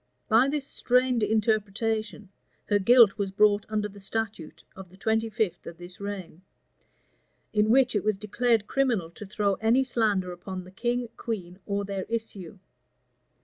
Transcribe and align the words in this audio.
By 0.27 0.47
this 0.47 0.65
strained 0.65 1.21
interpretation, 1.21 2.29
her 2.69 2.79
guilt 2.79 3.19
was 3.19 3.29
brought 3.29 3.67
under 3.69 3.87
the 3.87 3.99
statute 3.99 4.63
of 4.75 4.89
the 4.89 4.97
twenty 4.97 5.29
fifth 5.29 5.67
of 5.67 5.77
this 5.77 5.99
reign; 5.99 6.41
in 7.53 7.69
which 7.69 7.95
it 7.95 8.03
was 8.03 8.17
declared 8.17 8.65
criminal 8.65 9.11
to 9.11 9.27
throw 9.27 9.53
any 9.61 9.83
slander 9.83 10.31
upon 10.31 10.63
the 10.63 10.71
king, 10.71 11.09
queen, 11.17 11.59
or 11.67 11.85
their 11.85 12.05
issue. 12.05 12.57